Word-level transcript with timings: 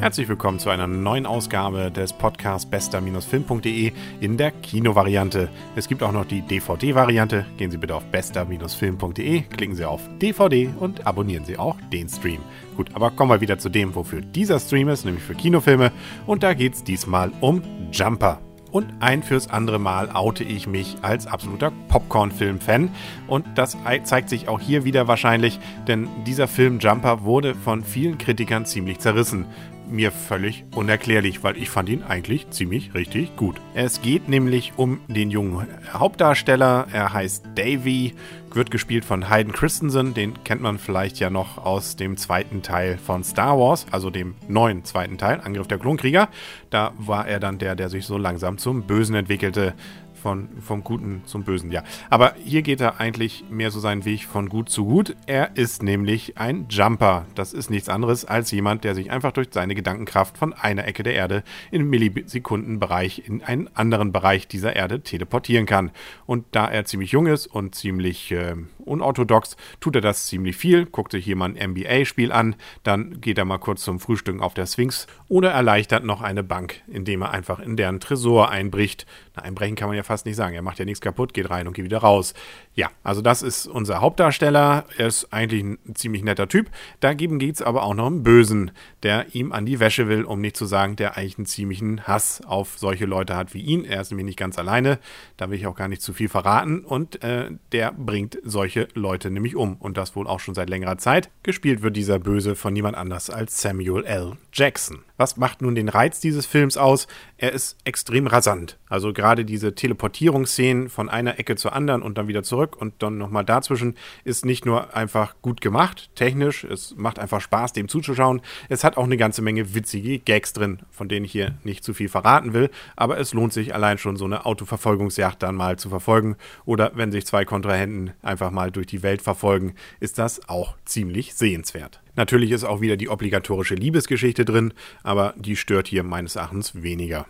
Herzlich 0.00 0.28
willkommen 0.30 0.58
zu 0.58 0.70
einer 0.70 0.86
neuen 0.86 1.26
Ausgabe 1.26 1.90
des 1.90 2.14
Podcasts 2.14 2.64
bester-film.de 2.64 3.92
in 4.20 4.38
der 4.38 4.50
Kinovariante. 4.50 5.50
Es 5.76 5.88
gibt 5.88 6.02
auch 6.02 6.10
noch 6.10 6.24
die 6.24 6.40
DVD-Variante. 6.40 7.44
Gehen 7.58 7.70
Sie 7.70 7.76
bitte 7.76 7.94
auf 7.94 8.06
bester-film.de, 8.06 9.42
klicken 9.42 9.74
Sie 9.74 9.84
auf 9.84 10.00
DVD 10.18 10.70
und 10.80 11.06
abonnieren 11.06 11.44
Sie 11.44 11.58
auch 11.58 11.76
den 11.92 12.08
Stream. 12.08 12.40
Gut, 12.78 12.88
aber 12.94 13.10
kommen 13.10 13.30
wir 13.30 13.42
wieder 13.42 13.58
zu 13.58 13.68
dem, 13.68 13.94
wofür 13.94 14.22
dieser 14.22 14.58
Stream 14.58 14.88
ist, 14.88 15.04
nämlich 15.04 15.22
für 15.22 15.34
Kinofilme. 15.34 15.92
Und 16.24 16.42
da 16.42 16.54
geht 16.54 16.72
es 16.72 16.82
diesmal 16.82 17.30
um 17.42 17.62
Jumper. 17.92 18.40
Und 18.70 18.86
ein 19.00 19.22
fürs 19.22 19.50
andere 19.50 19.80
Mal 19.80 20.10
oute 20.14 20.44
ich 20.44 20.66
mich 20.66 20.96
als 21.02 21.26
absoluter 21.26 21.72
Popcorn-Film-Fan. 21.88 22.88
Und 23.26 23.44
das 23.56 23.76
zeigt 24.04 24.28
sich 24.28 24.48
auch 24.48 24.60
hier 24.60 24.84
wieder 24.84 25.08
wahrscheinlich, 25.08 25.58
denn 25.88 26.08
dieser 26.24 26.46
Film 26.48 26.78
Jumper 26.78 27.24
wurde 27.24 27.54
von 27.54 27.82
vielen 27.82 28.16
Kritikern 28.16 28.64
ziemlich 28.64 29.00
zerrissen 29.00 29.46
mir 29.90 30.12
völlig 30.12 30.64
unerklärlich, 30.74 31.42
weil 31.42 31.56
ich 31.56 31.70
fand 31.70 31.88
ihn 31.88 32.02
eigentlich 32.02 32.50
ziemlich 32.50 32.94
richtig 32.94 33.36
gut. 33.36 33.56
Es 33.74 34.02
geht 34.02 34.28
nämlich 34.28 34.72
um 34.76 35.00
den 35.08 35.30
jungen 35.30 35.66
Hauptdarsteller. 35.92 36.86
Er 36.92 37.12
heißt 37.12 37.44
Davy, 37.54 38.14
wird 38.54 38.70
gespielt 38.70 39.04
von 39.04 39.30
Hayden 39.30 39.52
Christensen. 39.52 40.14
Den 40.14 40.42
kennt 40.44 40.60
man 40.60 40.78
vielleicht 40.78 41.18
ja 41.18 41.30
noch 41.30 41.58
aus 41.58 41.96
dem 41.96 42.16
zweiten 42.16 42.62
Teil 42.62 42.98
von 42.98 43.24
Star 43.24 43.58
Wars, 43.58 43.86
also 43.90 44.10
dem 44.10 44.34
neuen 44.48 44.84
zweiten 44.84 45.18
Teil, 45.18 45.40
Angriff 45.40 45.68
der 45.68 45.78
Klonkrieger. 45.78 46.28
Da 46.70 46.92
war 46.98 47.26
er 47.26 47.40
dann 47.40 47.58
der, 47.58 47.76
der 47.76 47.88
sich 47.88 48.06
so 48.06 48.18
langsam 48.18 48.58
zum 48.58 48.82
Bösen 48.82 49.14
entwickelte 49.14 49.74
von, 50.20 50.48
vom 50.60 50.84
Guten 50.84 51.22
zum 51.24 51.44
Bösen, 51.44 51.70
ja. 51.70 51.82
Aber 52.10 52.34
hier 52.44 52.62
geht 52.62 52.80
er 52.80 53.00
eigentlich 53.00 53.44
mehr 53.50 53.70
so 53.70 53.80
seinen 53.80 54.04
Weg 54.04 54.24
von 54.24 54.48
gut 54.48 54.68
zu 54.68 54.84
gut. 54.84 55.16
Er 55.26 55.56
ist 55.56 55.82
nämlich 55.82 56.38
ein 56.38 56.66
Jumper. 56.68 57.26
Das 57.34 57.52
ist 57.52 57.70
nichts 57.70 57.88
anderes 57.88 58.24
als 58.24 58.50
jemand, 58.50 58.84
der 58.84 58.94
sich 58.94 59.10
einfach 59.10 59.32
durch 59.32 59.48
seine 59.50 59.74
Gedankenkraft 59.74 60.38
von 60.38 60.52
einer 60.52 60.86
Ecke 60.86 61.02
der 61.02 61.14
Erde 61.14 61.42
in 61.70 61.88
Millisekundenbereich 61.88 63.22
in 63.26 63.42
einen 63.42 63.68
anderen 63.74 64.12
Bereich 64.12 64.48
dieser 64.48 64.76
Erde 64.76 65.00
teleportieren 65.00 65.66
kann. 65.66 65.90
Und 66.26 66.44
da 66.52 66.68
er 66.68 66.84
ziemlich 66.84 67.12
jung 67.12 67.26
ist 67.26 67.46
und 67.46 67.74
ziemlich 67.74 68.30
äh, 68.32 68.54
unorthodox, 68.90 69.56
tut 69.80 69.94
er 69.94 70.02
das 70.02 70.26
ziemlich 70.26 70.56
viel. 70.56 70.86
Guckt 70.86 71.12
sich 71.12 71.24
hier 71.24 71.36
mal 71.36 71.54
ein 71.54 71.70
NBA-Spiel 71.70 72.32
an, 72.32 72.56
dann 72.82 73.20
geht 73.20 73.38
er 73.38 73.44
mal 73.44 73.58
kurz 73.58 73.82
zum 73.82 74.00
Frühstück 74.00 74.40
auf 74.42 74.54
der 74.54 74.66
Sphinx 74.66 75.06
oder 75.28 75.50
erleichtert 75.50 76.04
noch 76.04 76.20
eine 76.20 76.42
Bank, 76.42 76.82
indem 76.88 77.22
er 77.22 77.30
einfach 77.30 77.60
in 77.60 77.76
deren 77.76 78.00
Tresor 78.00 78.50
einbricht. 78.50 79.06
Na, 79.36 79.42
einbrechen 79.42 79.76
kann 79.76 79.88
man 79.88 79.96
ja 79.96 80.02
fast 80.02 80.26
nicht 80.26 80.36
sagen. 80.36 80.54
Er 80.54 80.62
macht 80.62 80.78
ja 80.78 80.84
nichts 80.84 81.00
kaputt, 81.00 81.34
geht 81.34 81.50
rein 81.50 81.66
und 81.66 81.74
geht 81.74 81.84
wieder 81.84 81.98
raus. 81.98 82.34
Ja, 82.74 82.90
also 83.02 83.22
das 83.22 83.42
ist 83.42 83.66
unser 83.66 84.00
Hauptdarsteller. 84.00 84.84
Er 84.96 85.06
ist 85.06 85.32
eigentlich 85.32 85.62
ein 85.62 85.78
ziemlich 85.94 86.22
netter 86.22 86.48
Typ. 86.48 86.70
Dagegen 87.00 87.38
geht 87.38 87.56
es 87.56 87.62
aber 87.62 87.82
auch 87.82 87.94
noch 87.94 88.06
einen 88.06 88.22
Bösen, 88.22 88.70
der 89.02 89.34
ihm 89.34 89.52
an 89.52 89.66
die 89.66 89.80
Wäsche 89.80 90.08
will, 90.08 90.24
um 90.24 90.40
nicht 90.40 90.56
zu 90.56 90.66
sagen, 90.66 90.96
der 90.96 91.16
eigentlich 91.16 91.38
einen 91.38 91.46
ziemlichen 91.46 92.06
Hass 92.06 92.42
auf 92.44 92.78
solche 92.78 93.06
Leute 93.06 93.36
hat 93.36 93.54
wie 93.54 93.60
ihn. 93.60 93.84
Er 93.84 94.00
ist 94.00 94.10
nämlich 94.10 94.26
nicht 94.26 94.38
ganz 94.38 94.58
alleine. 94.58 94.98
Da 95.36 95.50
will 95.50 95.58
ich 95.58 95.66
auch 95.66 95.76
gar 95.76 95.88
nicht 95.88 96.02
zu 96.02 96.12
viel 96.12 96.28
verraten. 96.28 96.84
Und 96.84 97.22
äh, 97.22 97.50
der 97.72 97.92
bringt 97.92 98.38
solche 98.42 98.79
Leute 98.94 99.30
nämlich 99.30 99.56
um. 99.56 99.76
Und 99.76 99.96
das 99.96 100.16
wohl 100.16 100.26
auch 100.26 100.40
schon 100.40 100.54
seit 100.54 100.70
längerer 100.70 100.98
Zeit. 100.98 101.30
Gespielt 101.42 101.82
wird 101.82 101.96
dieser 101.96 102.18
Böse 102.18 102.54
von 102.56 102.72
niemand 102.72 102.96
anders 102.96 103.30
als 103.30 103.60
Samuel 103.60 104.04
L. 104.04 104.32
Jackson. 104.52 105.04
Was 105.20 105.36
macht 105.36 105.60
nun 105.60 105.74
den 105.74 105.90
Reiz 105.90 106.18
dieses 106.20 106.46
Films 106.46 106.78
aus? 106.78 107.06
Er 107.36 107.52
ist 107.52 107.76
extrem 107.84 108.26
rasant. 108.26 108.78
Also 108.88 109.12
gerade 109.12 109.44
diese 109.44 109.74
Teleportierungsszenen 109.74 110.88
von 110.88 111.10
einer 111.10 111.38
Ecke 111.38 111.56
zur 111.56 111.74
anderen 111.74 112.00
und 112.00 112.16
dann 112.16 112.26
wieder 112.26 112.42
zurück 112.42 112.74
und 112.74 112.94
dann 113.02 113.18
nochmal 113.18 113.44
dazwischen 113.44 113.98
ist 114.24 114.46
nicht 114.46 114.64
nur 114.64 114.96
einfach 114.96 115.34
gut 115.42 115.60
gemacht, 115.60 116.08
technisch, 116.14 116.64
es 116.64 116.94
macht 116.96 117.18
einfach 117.18 117.42
Spaß, 117.42 117.74
dem 117.74 117.86
zuzuschauen. 117.86 118.40
Es 118.70 118.82
hat 118.82 118.96
auch 118.96 119.04
eine 119.04 119.18
ganze 119.18 119.42
Menge 119.42 119.74
witzige 119.74 120.20
Gags 120.20 120.54
drin, 120.54 120.78
von 120.90 121.10
denen 121.10 121.26
ich 121.26 121.32
hier 121.32 121.54
nicht 121.64 121.84
zu 121.84 121.92
viel 121.92 122.08
verraten 122.08 122.54
will, 122.54 122.70
aber 122.96 123.18
es 123.18 123.34
lohnt 123.34 123.52
sich 123.52 123.74
allein 123.74 123.98
schon 123.98 124.16
so 124.16 124.24
eine 124.24 124.46
Autoverfolgungsjagd 124.46 125.42
dann 125.42 125.54
mal 125.54 125.78
zu 125.78 125.90
verfolgen 125.90 126.36
oder 126.64 126.92
wenn 126.94 127.12
sich 127.12 127.26
zwei 127.26 127.44
Kontrahenten 127.44 128.14
einfach 128.22 128.50
mal 128.50 128.70
durch 128.70 128.86
die 128.86 129.02
Welt 129.02 129.20
verfolgen, 129.20 129.74
ist 130.00 130.16
das 130.16 130.48
auch 130.48 130.76
ziemlich 130.86 131.34
sehenswert. 131.34 132.00
Natürlich 132.20 132.50
ist 132.50 132.64
auch 132.64 132.82
wieder 132.82 132.98
die 132.98 133.08
obligatorische 133.08 133.74
Liebesgeschichte 133.74 134.44
drin, 134.44 134.74
aber 135.02 135.32
die 135.38 135.56
stört 135.56 135.88
hier 135.88 136.02
meines 136.02 136.36
Erachtens 136.36 136.82
weniger. 136.82 137.24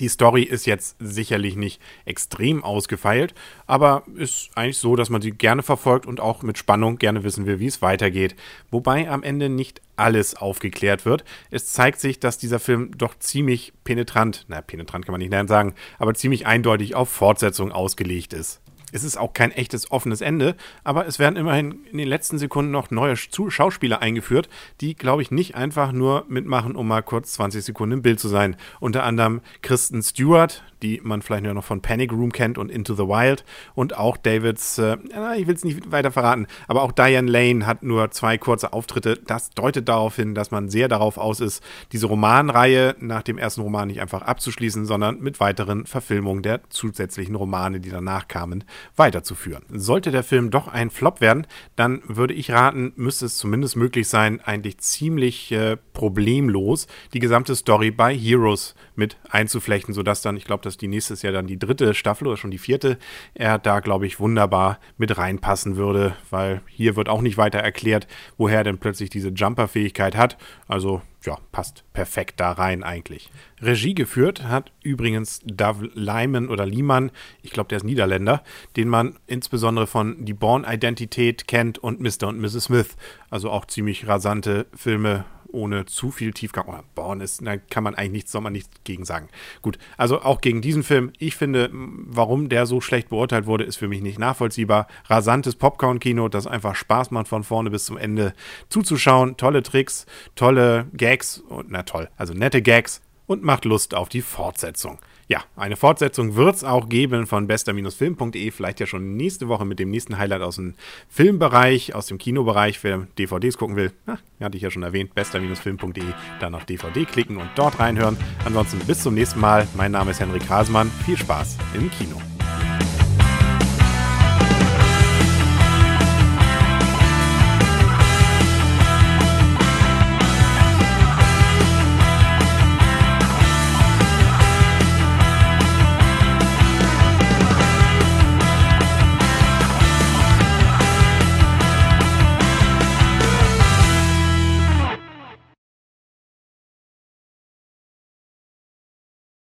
Die 0.00 0.08
Story 0.08 0.42
ist 0.42 0.64
jetzt 0.64 0.96
sicherlich 1.00 1.54
nicht 1.54 1.82
extrem 2.06 2.64
ausgefeilt, 2.64 3.34
aber 3.66 4.04
ist 4.16 4.48
eigentlich 4.54 4.78
so, 4.78 4.96
dass 4.96 5.10
man 5.10 5.20
sie 5.20 5.32
gerne 5.32 5.62
verfolgt 5.62 6.06
und 6.06 6.18
auch 6.18 6.42
mit 6.42 6.56
Spannung 6.56 6.96
gerne 6.96 7.24
wissen 7.24 7.44
will, 7.44 7.60
wie 7.60 7.66
es 7.66 7.82
weitergeht. 7.82 8.34
Wobei 8.70 9.10
am 9.10 9.22
Ende 9.22 9.50
nicht 9.50 9.82
alles 9.96 10.34
aufgeklärt 10.34 11.04
wird. 11.04 11.24
Es 11.50 11.70
zeigt 11.70 12.00
sich, 12.00 12.18
dass 12.18 12.38
dieser 12.38 12.58
Film 12.58 12.96
doch 12.96 13.18
ziemlich 13.18 13.74
penetrant, 13.84 14.46
na 14.48 14.62
penetrant 14.62 15.04
kann 15.04 15.12
man 15.12 15.20
nicht 15.20 15.48
sagen, 15.50 15.74
aber 15.98 16.14
ziemlich 16.14 16.46
eindeutig 16.46 16.94
auf 16.94 17.10
Fortsetzung 17.10 17.70
ausgelegt 17.70 18.32
ist. 18.32 18.62
Es 18.92 19.02
ist 19.04 19.16
auch 19.16 19.32
kein 19.32 19.50
echtes 19.50 19.90
offenes 19.90 20.20
Ende, 20.20 20.54
aber 20.84 21.06
es 21.06 21.18
werden 21.18 21.36
immerhin 21.36 21.84
in 21.90 21.98
den 21.98 22.06
letzten 22.06 22.38
Sekunden 22.38 22.70
noch 22.70 22.90
neue 22.90 23.16
Schauspieler 23.16 24.00
eingeführt, 24.00 24.48
die, 24.80 24.94
glaube 24.94 25.22
ich, 25.22 25.30
nicht 25.30 25.54
einfach 25.54 25.92
nur 25.92 26.26
mitmachen, 26.28 26.76
um 26.76 26.86
mal 26.86 27.02
kurz 27.02 27.32
20 27.32 27.64
Sekunden 27.64 27.94
im 27.94 28.02
Bild 28.02 28.20
zu 28.20 28.28
sein. 28.28 28.56
Unter 28.80 29.02
anderem 29.04 29.40
Kristen 29.62 30.02
Stewart, 30.02 30.62
die 30.82 31.00
man 31.02 31.22
vielleicht 31.22 31.44
nur 31.44 31.54
noch 31.54 31.64
von 31.64 31.80
Panic 31.80 32.12
Room 32.12 32.32
kennt 32.32 32.58
und 32.58 32.70
Into 32.70 32.94
the 32.94 33.04
Wild 33.04 33.44
und 33.74 33.96
auch 33.96 34.16
Davids, 34.16 34.78
äh, 34.78 34.96
ich 35.36 35.46
will 35.46 35.54
es 35.54 35.64
nicht 35.64 35.90
weiter 35.90 36.10
verraten, 36.10 36.46
aber 36.68 36.82
auch 36.82 36.92
Diane 36.92 37.30
Lane 37.30 37.66
hat 37.66 37.82
nur 37.82 38.10
zwei 38.10 38.38
kurze 38.38 38.72
Auftritte. 38.72 39.18
Das 39.26 39.50
deutet 39.50 39.88
darauf 39.88 40.16
hin, 40.16 40.34
dass 40.34 40.50
man 40.50 40.68
sehr 40.68 40.88
darauf 40.88 41.18
aus 41.18 41.40
ist, 41.40 41.62
diese 41.92 42.06
Romanreihe 42.06 42.96
nach 43.00 43.22
dem 43.22 43.38
ersten 43.38 43.60
Roman 43.62 43.88
nicht 43.88 44.00
einfach 44.00 44.22
abzuschließen, 44.22 44.84
sondern 44.84 45.20
mit 45.20 45.40
weiteren 45.40 45.86
Verfilmungen 45.86 46.42
der 46.42 46.60
zusätzlichen 46.70 47.34
Romane, 47.34 47.80
die 47.80 47.90
danach 47.90 48.28
kamen, 48.28 48.64
weiterzuführen. 48.96 49.64
Sollte 49.70 50.10
der 50.10 50.24
Film 50.24 50.50
doch 50.50 50.68
ein 50.68 50.90
Flop 50.90 51.20
werden, 51.20 51.46
dann 51.76 52.02
würde 52.06 52.34
ich 52.34 52.50
raten, 52.50 52.92
müsste 52.96 53.26
es 53.26 53.36
zumindest 53.36 53.76
möglich 53.76 54.08
sein, 54.08 54.40
eigentlich 54.40 54.78
ziemlich 54.78 55.52
äh, 55.52 55.76
problemlos 55.92 56.86
die 57.12 57.20
gesamte 57.20 57.54
Story 57.54 57.90
bei 57.90 58.14
Heroes 58.14 58.74
mit 58.94 59.16
einzuflechten, 59.30 59.94
sodass 59.94 60.22
dann, 60.22 60.36
ich 60.36 60.44
glaube, 60.44 60.62
dass 60.72 60.78
die 60.78 60.88
nächstes 60.88 61.20
Jahr 61.20 61.34
dann 61.34 61.46
die 61.46 61.58
dritte 61.58 61.92
Staffel 61.92 62.26
oder 62.26 62.38
schon 62.38 62.50
die 62.50 62.58
vierte, 62.58 62.98
er 63.34 63.58
da, 63.58 63.80
glaube 63.80 64.06
ich, 64.06 64.20
wunderbar 64.20 64.78
mit 64.96 65.18
reinpassen 65.18 65.76
würde, 65.76 66.16
weil 66.30 66.62
hier 66.66 66.96
wird 66.96 67.10
auch 67.10 67.20
nicht 67.20 67.36
weiter 67.36 67.58
erklärt, 67.58 68.06
woher 68.38 68.58
er 68.58 68.64
denn 68.64 68.78
plötzlich 68.78 69.10
diese 69.10 69.28
Jumper-Fähigkeit 69.28 70.16
hat. 70.16 70.38
Also 70.66 71.02
ja, 71.24 71.36
passt 71.52 71.84
perfekt 71.92 72.40
da 72.40 72.52
rein 72.52 72.82
eigentlich. 72.82 73.30
Regie 73.60 73.94
geführt 73.94 74.44
hat 74.44 74.72
übrigens 74.82 75.40
Dave 75.44 75.90
Lyman 75.94 76.48
oder 76.48 76.64
Liemann, 76.66 77.10
ich 77.42 77.52
glaube, 77.52 77.68
der 77.68 77.76
ist 77.76 77.84
Niederländer, 77.84 78.42
den 78.76 78.88
man 78.88 79.18
insbesondere 79.26 79.86
von 79.86 80.24
Die 80.24 80.34
Born-Identität 80.34 81.46
kennt 81.46 81.78
und 81.78 82.00
Mr. 82.00 82.28
und 82.28 82.40
Mrs. 82.40 82.64
Smith. 82.64 82.96
Also 83.30 83.50
auch 83.50 83.66
ziemlich 83.66 84.08
rasante 84.08 84.66
Filme 84.74 85.24
ohne 85.52 85.86
zu 85.86 86.10
viel 86.10 86.32
Tiefgang. 86.32 86.66
Oder 86.66 86.84
Born 86.94 87.20
ist, 87.20 87.44
da 87.44 87.56
kann 87.56 87.84
man 87.84 87.94
eigentlich 87.94 88.12
nichts, 88.12 88.32
soll 88.32 88.40
man 88.40 88.52
nichts 88.52 88.70
gegen 88.84 89.04
sagen. 89.04 89.28
Gut, 89.62 89.78
also 89.96 90.22
auch 90.22 90.40
gegen 90.40 90.60
diesen 90.60 90.82
Film. 90.82 91.12
Ich 91.18 91.36
finde, 91.36 91.70
warum 91.72 92.48
der 92.48 92.66
so 92.66 92.80
schlecht 92.80 93.10
beurteilt 93.10 93.46
wurde, 93.46 93.64
ist 93.64 93.76
für 93.76 93.88
mich 93.88 94.02
nicht 94.02 94.18
nachvollziehbar. 94.18 94.86
Rasantes 95.06 95.56
Popcorn-Kino, 95.56 96.28
das 96.28 96.46
einfach 96.46 96.74
Spaß 96.74 97.10
macht 97.10 97.28
von 97.28 97.44
vorne 97.44 97.70
bis 97.70 97.84
zum 97.84 97.96
Ende 97.96 98.34
zuzuschauen. 98.68 99.36
Tolle 99.36 99.62
Tricks, 99.62 100.06
tolle 100.34 100.86
Gags 100.94 101.38
und 101.38 101.70
na 101.70 101.82
toll, 101.82 102.08
also 102.16 102.34
nette 102.34 102.62
Gags 102.62 103.00
und 103.26 103.42
macht 103.42 103.64
Lust 103.64 103.94
auf 103.94 104.08
die 104.08 104.22
Fortsetzung. 104.22 104.98
Ja, 105.32 105.44
eine 105.56 105.76
Fortsetzung 105.76 106.36
wird 106.36 106.56
es 106.56 106.62
auch 106.62 106.90
geben 106.90 107.26
von 107.26 107.46
bester-film.de, 107.46 108.50
vielleicht 108.50 108.80
ja 108.80 108.86
schon 108.86 109.16
nächste 109.16 109.48
Woche 109.48 109.64
mit 109.64 109.78
dem 109.78 109.88
nächsten 109.88 110.18
Highlight 110.18 110.42
aus 110.42 110.56
dem 110.56 110.74
Filmbereich, 111.08 111.94
aus 111.94 112.04
dem 112.04 112.18
Kinobereich, 112.18 112.84
wer 112.84 113.06
DVDs 113.18 113.56
gucken 113.56 113.76
will. 113.76 113.92
Na, 114.04 114.18
hatte 114.42 114.58
ich 114.58 114.62
ja 114.62 114.70
schon 114.70 114.82
erwähnt, 114.82 115.14
bester-film.de, 115.14 116.04
dann 116.38 116.54
auf 116.54 116.66
DVD 116.66 117.06
klicken 117.06 117.38
und 117.38 117.48
dort 117.54 117.80
reinhören. 117.80 118.18
Ansonsten 118.44 118.80
bis 118.80 119.02
zum 119.02 119.14
nächsten 119.14 119.40
Mal. 119.40 119.66
Mein 119.74 119.92
Name 119.92 120.10
ist 120.10 120.20
Henrik 120.20 120.46
Hasmann. 120.50 120.90
Viel 121.06 121.16
Spaß 121.16 121.56
im 121.72 121.90
Kino. 121.92 122.20